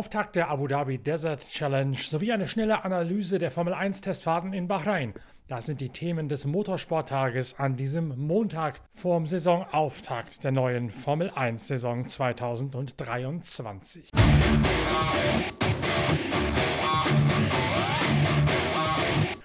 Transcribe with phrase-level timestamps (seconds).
[0.00, 4.66] Auftakt der Abu Dhabi Desert Challenge sowie eine schnelle Analyse der Formel 1 Testfahrten in
[4.66, 5.12] Bahrain.
[5.46, 11.68] Das sind die Themen des Motorsporttages an diesem Montag vorm Saisonauftakt der neuen Formel 1
[11.68, 14.08] Saison 2023.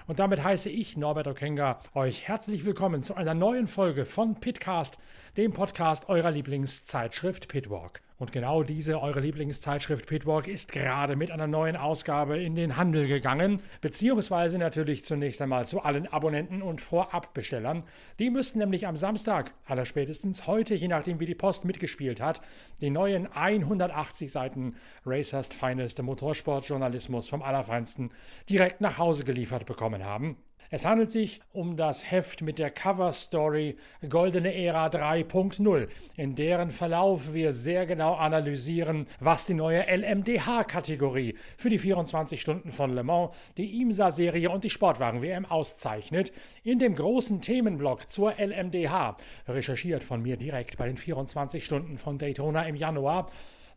[0.06, 4.96] Und damit heiße ich, Norbert Okenga, euch herzlich willkommen zu einer neuen Folge von Pitcast,
[5.36, 8.00] dem Podcast eurer Lieblingszeitschrift Pitwalk.
[8.18, 13.06] Und genau diese, eure Lieblingszeitschrift Pitwalk, ist gerade mit einer neuen Ausgabe in den Handel
[13.06, 17.82] gegangen, beziehungsweise natürlich zunächst einmal zu allen Abonnenten und Vorabbestellern.
[18.18, 22.40] Die müssten nämlich am Samstag, allerspätestens heute, je nachdem wie die Post mitgespielt hat,
[22.80, 28.10] die neuen 180 Seiten Racers Finest Motorsportjournalismus vom Allerfeinsten
[28.48, 30.36] direkt nach Hause geliefert bekommen haben.
[30.70, 33.76] Es handelt sich um das Heft mit der Cover Story
[34.08, 41.70] Goldene Ära 3.0, in deren Verlauf wir sehr genau analysieren, was die neue LMDH-Kategorie für
[41.70, 46.32] die 24 Stunden von Le Mans, die IMSA-Serie und die Sportwagen-WM auszeichnet.
[46.64, 52.18] In dem großen Themenblock zur LMDH, recherchiert von mir direkt bei den 24 Stunden von
[52.18, 53.26] Daytona im Januar,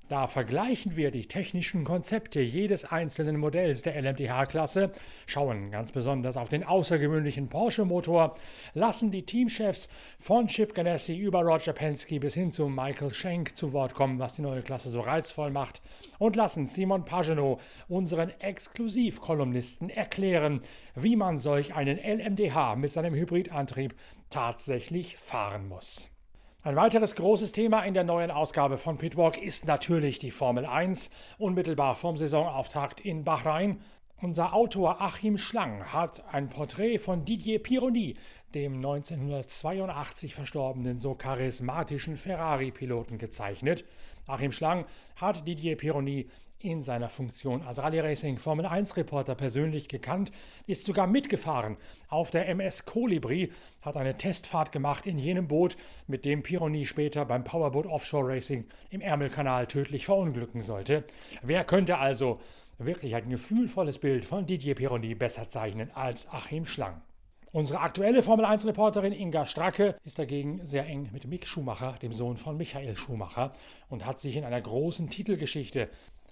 [0.09, 4.91] da vergleichen wir die technischen Konzepte jedes einzelnen Modells der LMDH-Klasse,
[5.27, 8.33] schauen ganz besonders auf den außergewöhnlichen Porsche-Motor,
[8.73, 9.87] lassen die Teamchefs
[10.17, 14.35] von Chip Ganassi über Roger Penske bis hin zu Michael Schenk zu Wort kommen, was
[14.35, 15.81] die neue Klasse so reizvoll macht,
[16.17, 20.61] und lassen Simon Pagenaud, unseren Exklusivkolumnisten, erklären,
[20.95, 23.95] wie man solch einen LMDH mit seinem Hybridantrieb
[24.31, 26.08] tatsächlich fahren muss.
[26.61, 31.09] Ein weiteres großes Thema in der neuen Ausgabe von Pitwalk ist natürlich die Formel 1,
[31.37, 33.79] unmittelbar vom Saisonauftakt in Bahrain.
[34.21, 38.17] Unser Autor Achim Schlang hat ein Porträt von Didier Pironi,
[38.53, 43.85] dem 1982 verstorbenen so charismatischen Ferrari-Piloten, gezeichnet.
[44.27, 44.83] Achim Schlang
[45.15, 46.27] hat Didier Pironi
[46.61, 50.31] in seiner Funktion als Rallye Racing Formel 1 Reporter persönlich gekannt,
[50.67, 51.77] ist sogar mitgefahren
[52.09, 55.77] auf der MS Colibri, hat eine Testfahrt gemacht in jenem Boot,
[56.07, 61.05] mit dem Pironi später beim Powerboat Offshore Racing im Ärmelkanal tödlich verunglücken sollte.
[61.41, 62.41] Wer könnte also
[62.77, 67.01] wirklich ein gefühlvolles Bild von Didier Pironi besser zeichnen als Achim Schlang?
[67.51, 72.37] Unsere aktuelle Formel 1-Reporterin Inga Stracke ist dagegen sehr eng mit Mick Schumacher, dem Sohn
[72.37, 73.53] von Michael Schumacher,
[73.87, 75.89] und hat sich in einer großen Titelgeschichte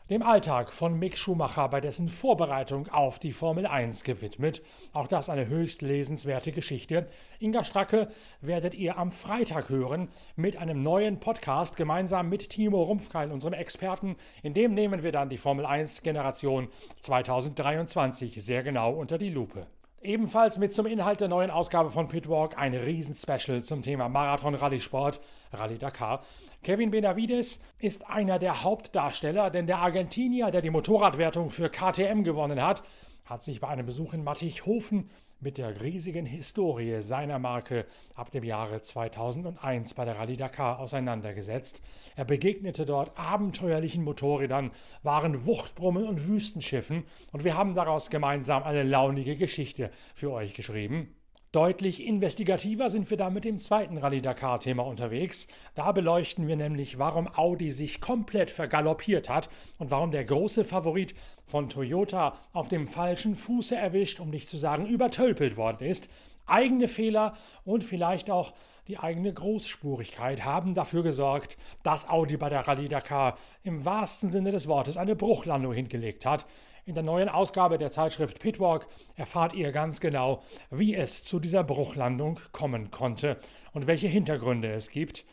[0.09, 4.61] dem Alltag von Mick Schumacher bei dessen Vorbereitung auf die Formel 1 gewidmet.
[4.93, 7.07] Auch das eine höchst lesenswerte Geschichte.
[7.39, 8.07] Inga Stracke
[8.39, 14.15] werdet ihr am Freitag hören mit einem neuen Podcast gemeinsam mit Timo Rumpfkeil, unserem Experten.
[14.43, 16.69] In dem nehmen wir dann die Formel 1 Generation
[17.01, 19.67] 2023 sehr genau unter die Lupe.
[20.07, 25.19] Ebenfalls mit zum Inhalt der neuen Ausgabe von Pitwalk ein Riesenspecial zum Thema Marathon-Rallye-Sport,
[25.51, 26.23] Rallye Dakar.
[26.63, 32.61] Kevin Benavides ist einer der Hauptdarsteller, denn der Argentinier, der die Motorradwertung für KTM gewonnen
[32.61, 32.83] hat,
[33.25, 38.43] hat sich bei einem Besuch in Mattighofen mit der riesigen Historie seiner Marke ab dem
[38.43, 41.81] Jahre 2001 bei der Rallye Dakar auseinandergesetzt.
[42.15, 44.71] Er begegnete dort abenteuerlichen Motorrädern,
[45.03, 51.16] waren Wuchtbrummen und Wüstenschiffen und wir haben daraus gemeinsam eine launige Geschichte für euch geschrieben.
[51.53, 55.47] Deutlich investigativer sind wir da mit dem zweiten Rallye Dakar-Thema unterwegs.
[55.75, 59.49] Da beleuchten wir nämlich, warum Audi sich komplett vergaloppiert hat
[59.79, 61.15] und warum der große Favorit
[61.45, 66.09] von Toyota auf dem falschen Fuße erwischt, um nicht zu sagen übertölpelt worden ist.
[66.47, 68.53] Eigene Fehler und vielleicht auch
[68.89, 74.51] die eigene Großspurigkeit haben dafür gesorgt, dass Audi bei der Rallye Dakar im wahrsten Sinne
[74.51, 76.45] des Wortes eine Bruchlandung hingelegt hat.
[76.87, 78.87] In der neuen Ausgabe der Zeitschrift Pitwalk
[79.17, 83.35] erfahrt ihr ganz genau, wie es zu dieser Bruchlandung kommen konnte
[83.73, 85.25] und welche Hintergründe es gibt.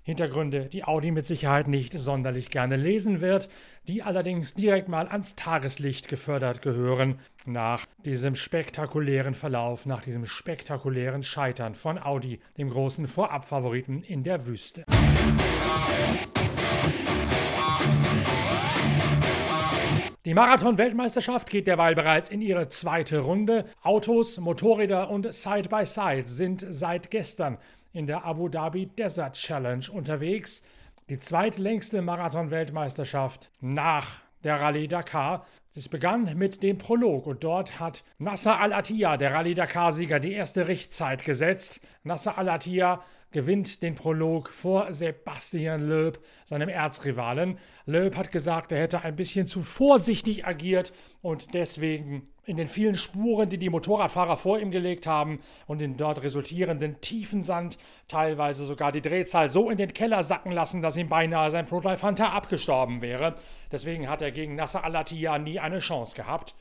[0.00, 3.50] Hintergründe, die Audi mit Sicherheit nicht sonderlich gerne lesen wird,
[3.86, 11.22] die allerdings direkt mal ans Tageslicht gefördert gehören nach diesem spektakulären Verlauf, nach diesem spektakulären
[11.22, 14.86] Scheitern von Audi, dem großen Vorabfavoriten in der Wüste.
[20.26, 23.64] Die Marathon-Weltmeisterschaft geht derweil bereits in ihre zweite Runde.
[23.84, 27.58] Autos, Motorräder und Side-by-Side -Side sind seit gestern
[27.92, 30.64] in der Abu Dhabi Desert Challenge unterwegs.
[31.08, 35.46] Die zweitlängste Marathon-Weltmeisterschaft nach der Rallye Dakar.
[35.74, 40.68] Es begann mit dem Prolog und dort hat Nasser Al-Attiyah, der Rallye Dakar-Sieger, die erste
[40.68, 41.80] Richtzeit gesetzt.
[42.02, 43.02] Nasser Al-Attiyah
[43.32, 47.58] gewinnt den Prolog vor Sebastian Loeb, seinem Erzrivalen.
[47.84, 52.96] Loeb hat gesagt, er hätte ein bisschen zu vorsichtig agiert und deswegen in den vielen
[52.96, 57.76] Spuren, die die Motorradfahrer vor ihm gelegt haben und den dort resultierenden tiefen Sand
[58.08, 62.02] teilweise sogar die Drehzahl so in den Keller sacken lassen, dass ihm beinahe sein Pro-Drive
[62.02, 63.34] Hunter abgestorben wäre.
[63.72, 66.54] Deswegen hat er gegen Nasser Al-Attiyah nie eine Chance gehabt.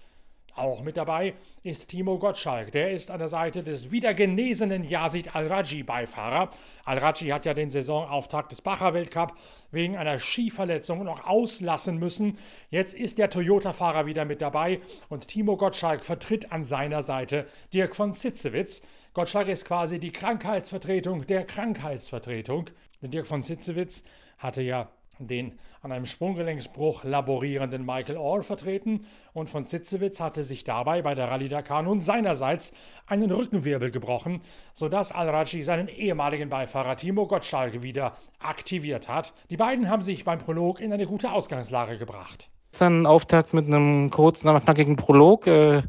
[0.55, 2.71] Auch mit dabei ist Timo Gottschalk.
[2.71, 6.49] Der ist an der Seite des wieder genesenen Yazid Al-Raji-Beifahrer.
[6.85, 9.33] Al-Raji hat ja den Saisonauftakt des Bacher-Weltcup
[9.71, 12.37] wegen einer Skiverletzung noch auslassen müssen.
[12.69, 14.79] Jetzt ist der Toyota-Fahrer wieder mit dabei
[15.09, 18.81] und Timo Gottschalk vertritt an seiner Seite Dirk von Sitzewitz.
[19.13, 22.69] Gottschalk ist quasi die Krankheitsvertretung der Krankheitsvertretung.
[23.01, 24.03] Denn Dirk von Sitzewitz
[24.37, 30.63] hatte ja den an einem Sprunggelenksbruch laborierenden Michael Orr vertreten und von Sitzewitz hatte sich
[30.63, 32.73] dabei bei der Rallye Dakar nun seinerseits
[33.05, 34.41] einen Rückenwirbel gebrochen,
[34.73, 39.33] sodass Al-Raji seinen ehemaligen Beifahrer Timo Gottschalk wieder aktiviert hat.
[39.49, 42.49] Die beiden haben sich beim Prolog in eine gute Ausgangslage gebracht.
[42.77, 45.47] Dann Auftakt mit einem kurzen, aber knackigen Prolog.
[45.47, 45.83] Äh,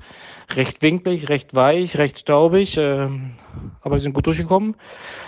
[0.55, 2.77] recht winklig, recht weich, recht staubig.
[2.77, 3.09] Äh,
[3.81, 4.77] aber wir sind gut durchgekommen.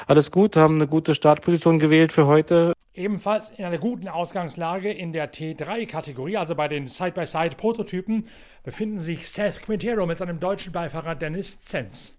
[0.07, 2.73] Alles gut, haben eine gute Startposition gewählt für heute.
[2.95, 8.27] Ebenfalls in einer guten Ausgangslage in der T3-Kategorie, also bei den Side-by-Side-Prototypen,
[8.65, 12.13] befinden sich Seth Quintero mit seinem deutschen Beifahrer Dennis Zenz.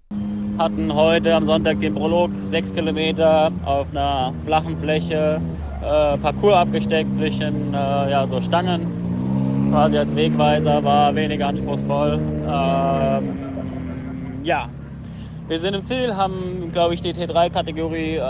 [0.57, 5.41] Hatten heute am Sonntag den Prolog, sechs Kilometer auf einer flachen Fläche,
[5.81, 8.98] äh, Parcours abgesteckt zwischen äh, ja, so Stangen
[9.69, 12.19] quasi als Wegweiser, war weniger anspruchsvoll.
[12.47, 13.37] Ähm,
[14.43, 14.69] ja,
[15.47, 18.21] wir sind im Ziel, haben, glaube ich, die T3-Kategorie äh,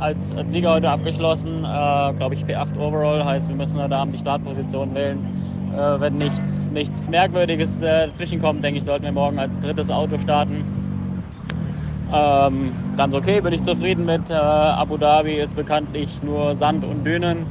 [0.00, 1.58] als, als Sieger heute abgeschlossen.
[1.58, 5.18] Äh, glaube ich, P8 Overall, heißt, wir müssen da die Startposition wählen.
[5.74, 10.18] Äh, wenn nichts, nichts Merkwürdiges äh, dazwischenkommt, denke ich, sollten wir morgen als drittes Auto
[10.18, 10.64] starten.
[12.12, 14.30] Ähm, ganz okay, bin ich zufrieden mit.
[14.30, 17.44] Äh, Abu Dhabi ist bekanntlich nur Sand und Dünen.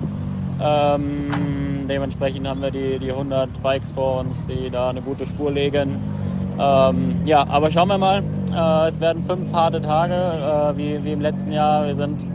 [0.61, 5.51] Ähm, Dementsprechend haben wir die, die 100 Bikes vor uns, die da eine gute Spur
[5.51, 5.99] legen.
[6.59, 8.23] Ähm, ja, aber schauen wir mal.
[8.53, 11.85] Äh, es werden fünf harte Tage, äh, wie, wie im letzten Jahr.
[11.85, 12.25] Wir sind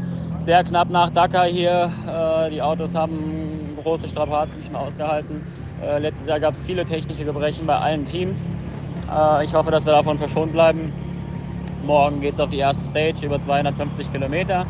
[0.41, 1.91] sehr knapp nach Dakar hier.
[2.07, 5.43] Äh, die Autos haben große Strapazen schon ausgehalten.
[5.83, 8.49] Äh, letztes Jahr gab es viele technische Gebrechen bei allen Teams.
[9.11, 10.93] Äh, ich hoffe, dass wir davon verschont bleiben.
[11.85, 14.67] Morgen geht es auf die erste Stage über 250 Kilometer.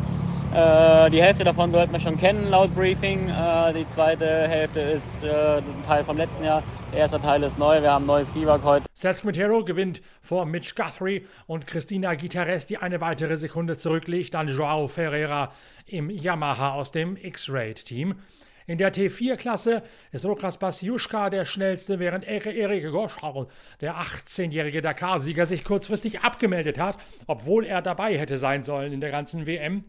[0.53, 3.29] Äh, die Hälfte davon sollten wir schon kennen laut Briefing.
[3.29, 6.61] Äh, die zweite Hälfte ist äh, ein Teil vom letzten Jahr.
[6.91, 7.81] Der erste Teil ist neu.
[7.81, 8.85] Wir haben ein neues Biwak heute.
[8.91, 14.33] Seth Quintero gewinnt vor Mitch Guthrie und Christina Guiterres, die eine weitere Sekunde zurückliegt.
[14.33, 15.53] Dann Joao Ferreira
[15.85, 18.15] im Yamaha aus dem X-Raid-Team.
[18.67, 23.47] In der T4-Klasse ist Lukas Basiuszka der schnellste, während Erik Goschal,
[23.79, 29.11] der 18-jährige Dakar-Sieger, sich kurzfristig abgemeldet hat, obwohl er dabei hätte sein sollen in der
[29.11, 29.85] ganzen WM.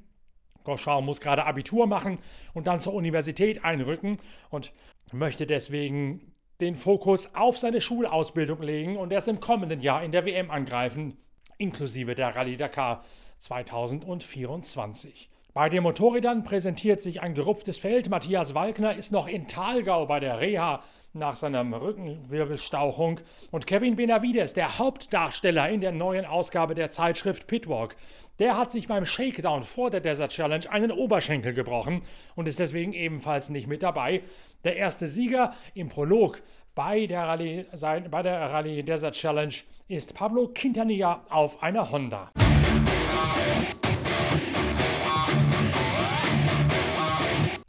[0.64, 2.18] Goschau muss gerade Abitur machen
[2.54, 4.18] und dann zur Universität einrücken
[4.50, 4.72] und
[5.12, 10.24] möchte deswegen den Fokus auf seine Schulausbildung legen und erst im kommenden Jahr in der
[10.24, 11.16] WM angreifen,
[11.58, 13.04] inklusive der Rallye Dakar
[13.38, 15.28] 2024.
[15.54, 18.08] Bei den Motorrädern präsentiert sich ein gerupftes Feld.
[18.08, 20.82] Matthias Walkner ist noch in Talgau bei der Reha
[21.12, 23.20] nach seiner Rückenwirbelstauchung.
[23.50, 27.96] Und Kevin Benavides, der Hauptdarsteller in der neuen Ausgabe der Zeitschrift Pitwalk,
[28.38, 32.00] der hat sich beim Shakedown vor der Desert Challenge einen Oberschenkel gebrochen
[32.34, 34.22] und ist deswegen ebenfalls nicht mit dabei.
[34.64, 36.40] Der erste Sieger im Prolog
[36.74, 37.66] bei der Rallye,
[38.10, 39.54] bei der Rallye Desert Challenge
[39.86, 42.30] ist Pablo Quintanilla auf einer Honda.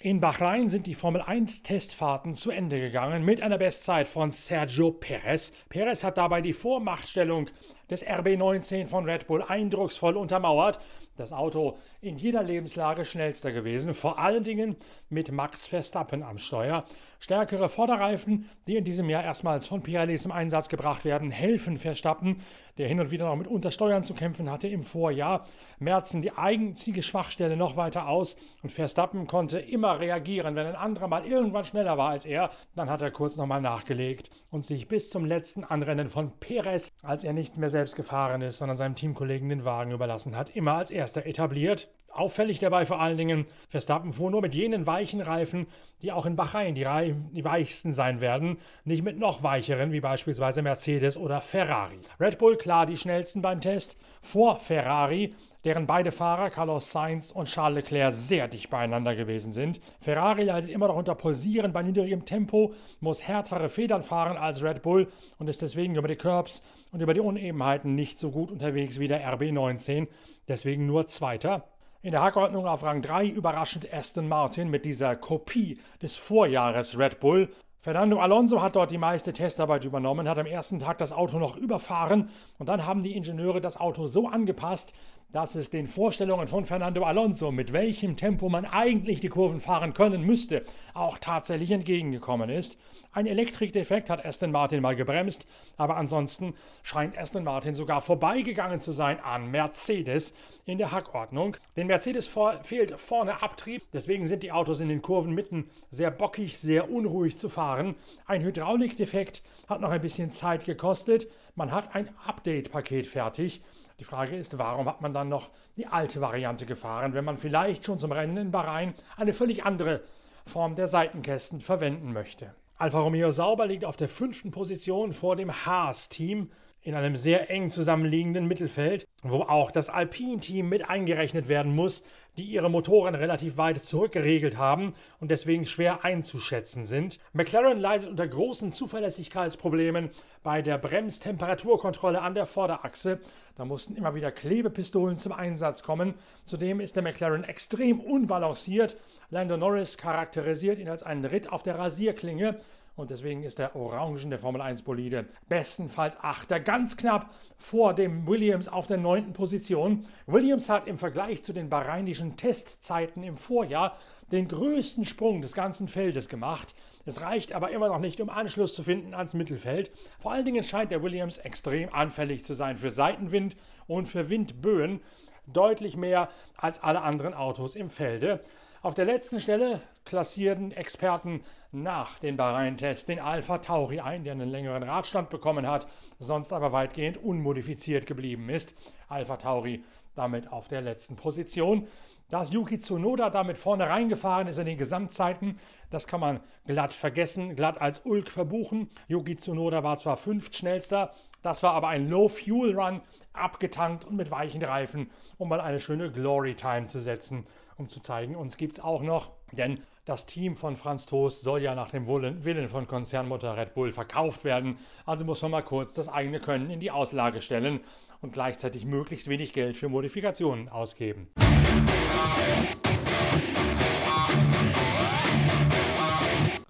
[0.03, 4.91] In Bahrain sind die Formel 1 Testfahrten zu Ende gegangen mit einer Bestzeit von Sergio
[4.91, 5.53] Perez.
[5.69, 7.49] Perez hat dabei die Vormachtstellung
[7.93, 10.79] des RB19 von Red Bull eindrucksvoll untermauert.
[11.15, 14.75] Das Auto in jeder Lebenslage schnellster gewesen, vor allen Dingen
[15.09, 16.85] mit Max Verstappen am Steuer.
[17.19, 22.41] Stärkere Vorderreifen, die in diesem Jahr erstmals von Pirelli zum Einsatz gebracht werden, helfen Verstappen,
[22.79, 25.45] der hin und wieder noch mit Untersteuern zu kämpfen hatte im Vorjahr,
[25.77, 30.55] merzen die einzige Schwachstelle noch weiter aus und Verstappen konnte immer reagieren.
[30.55, 34.31] Wenn ein anderer mal irgendwann schneller war als er, dann hat er kurz nochmal nachgelegt
[34.49, 38.59] und sich bis zum letzten Anrennen von Perez, als er nicht mehr selbst gefahren ist,
[38.59, 41.89] sondern seinem Teamkollegen den Wagen überlassen hat, immer als erster etabliert.
[42.11, 45.67] Auffällig dabei vor allen Dingen, Verstappen fuhr nur mit jenen weichen Reifen,
[46.01, 46.85] die auch in Bahrain die,
[47.31, 51.99] die weichsten sein werden, nicht mit noch weicheren, wie beispielsweise Mercedes oder Ferrari.
[52.19, 57.47] Red Bull klar die schnellsten beim Test, vor Ferrari, deren beide Fahrer, Carlos Sainz und
[57.47, 59.79] Charles Leclerc, sehr dicht beieinander gewesen sind.
[59.99, 64.81] Ferrari leidet immer noch unter Posieren bei niedrigem Tempo, muss härtere Federn fahren als Red
[64.81, 68.99] Bull und ist deswegen über die Curbs und über die Unebenheiten nicht so gut unterwegs
[68.99, 70.07] wie der RB19,
[70.47, 71.67] deswegen nur Zweiter.
[72.01, 77.21] In der Hackordnung auf Rang 3 überraschend Aston Martin mit dieser Kopie des Vorjahres Red
[77.21, 77.49] Bull.
[77.79, 81.55] Fernando Alonso hat dort die meiste Testarbeit übernommen, hat am ersten Tag das Auto noch
[81.55, 84.93] überfahren und dann haben die Ingenieure das Auto so angepasst,
[85.33, 89.93] dass es den Vorstellungen von Fernando Alonso, mit welchem Tempo man eigentlich die Kurven fahren
[89.93, 90.63] können müsste,
[90.93, 92.77] auch tatsächlich entgegengekommen ist.
[93.11, 98.91] Ein Elektrikdefekt hat Aston Martin mal gebremst, aber ansonsten scheint Aston Martin sogar vorbeigegangen zu
[98.91, 100.33] sein an Mercedes
[100.65, 101.57] in der Hackordnung.
[101.77, 102.29] Den Mercedes
[102.61, 107.37] fehlt vorne Abtrieb, deswegen sind die Autos in den Kurven mitten sehr bockig, sehr unruhig
[107.37, 107.95] zu fahren.
[108.25, 111.27] Ein Hydraulikdefekt hat noch ein bisschen Zeit gekostet.
[111.55, 113.61] Man hat ein Update-Paket fertig.
[113.99, 117.85] Die Frage ist, warum hat man dann noch die alte Variante gefahren, wenn man vielleicht
[117.85, 120.01] schon zum Rennen in Bahrain eine völlig andere
[120.45, 122.53] Form der Seitenkästen verwenden möchte.
[122.77, 126.51] Alfa Romeo Sauber liegt auf der fünften Position vor dem Haas-Team
[126.83, 132.03] in einem sehr eng zusammenliegenden Mittelfeld, wo auch das Alpine-Team mit eingerechnet werden muss,
[132.37, 137.19] die ihre Motoren relativ weit zurückgeregelt haben und deswegen schwer einzuschätzen sind.
[137.31, 140.09] McLaren leidet unter großen Zuverlässigkeitsproblemen
[140.41, 143.19] bei der Bremstemperaturkontrolle an der Vorderachse.
[143.55, 146.15] Da mussten immer wieder Klebepistolen zum Einsatz kommen.
[146.43, 148.97] Zudem ist der McLaren extrem unbalanciert.
[149.29, 152.59] Lando Norris charakterisiert ihn als einen Ritt auf der Rasierklinge
[152.95, 158.27] und deswegen ist der Orangen der Formel 1 Bolide bestenfalls Achter, ganz knapp vor dem
[158.27, 160.05] Williams auf der neunten Position.
[160.27, 163.97] Williams hat im Vergleich zu den bahrainischen Testzeiten im Vorjahr
[164.31, 166.75] den größten Sprung des ganzen Feldes gemacht.
[167.05, 169.91] Es reicht aber immer noch nicht, um Anschluss zu finden ans Mittelfeld.
[170.19, 173.57] Vor allen Dingen scheint der Williams extrem anfällig zu sein für Seitenwind
[173.87, 175.01] und für Windböen.
[175.45, 178.41] Deutlich mehr als alle anderen Autos im Felde.
[178.81, 184.49] Auf der letzten Stelle klassierten Experten nach den Bahrain-Tests den Alpha Tauri ein, der einen
[184.49, 185.87] längeren Radstand bekommen hat,
[186.19, 188.73] sonst aber weitgehend unmodifiziert geblieben ist.
[189.07, 189.83] Alpha Tauri
[190.15, 191.87] damit auf der letzten Position.
[192.29, 195.59] Dass Yuki Tsunoda damit vorne reingefahren ist in den Gesamtzeiten,
[195.89, 198.89] das kann man glatt vergessen, glatt als Ulk verbuchen.
[199.07, 203.01] Yuki Tsunoda war zwar fünftschnellster, das war aber ein Low-Fuel-Run,
[203.33, 207.45] abgetankt und mit weichen Reifen, um mal eine schöne Glory-Time zu setzen
[207.77, 211.61] um zu zeigen, uns gibt es auch noch, denn das Team von Franz Toast soll
[211.61, 214.77] ja nach dem Willen von Konzernmutter Red Bull verkauft werden.
[215.05, 217.79] Also muss man mal kurz das eigene Können in die Auslage stellen
[218.21, 221.29] und gleichzeitig möglichst wenig Geld für Modifikationen ausgeben.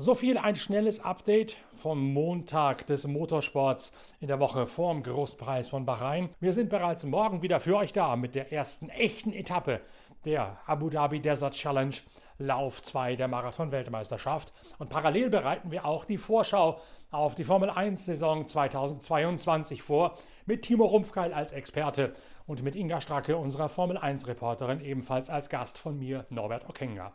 [0.04, 5.86] So viel ein schnelles Update vom Montag des Motorsports in der Woche vorm Großpreis von
[5.86, 6.28] Bahrain.
[6.42, 9.80] Wir sind bereits morgen wieder für euch da mit der ersten echten Etappe
[10.26, 11.96] der Abu Dhabi Desert Challenge
[12.38, 14.52] Lauf 2 der Marathon-Weltmeisterschaft.
[14.78, 20.84] Und parallel bereiten wir auch die Vorschau auf die Formel 1-Saison 2022 vor, mit Timo
[20.84, 22.12] Rumpfkeil als Experte
[22.46, 27.14] und mit Inga Stracke, unserer Formel 1-Reporterin, ebenfalls als Gast von mir, Norbert Okenga.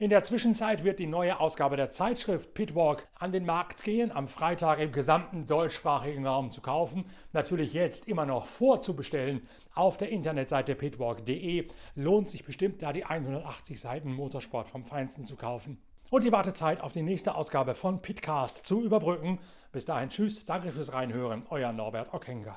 [0.00, 4.26] In der Zwischenzeit wird die neue Ausgabe der Zeitschrift Pitwalk an den Markt gehen, am
[4.26, 7.04] Freitag im gesamten deutschsprachigen Raum zu kaufen.
[7.32, 11.68] Natürlich jetzt immer noch vorzubestellen auf der Internetseite pitwalk.de.
[11.94, 15.80] Lohnt sich bestimmt, da die 180 Seiten Motorsport vom Feinsten zu kaufen.
[16.10, 19.38] Und die Wartezeit auf die nächste Ausgabe von Pitcast zu überbrücken.
[19.70, 22.56] Bis dahin, tschüss, danke fürs Reinhören, euer Norbert Okenga.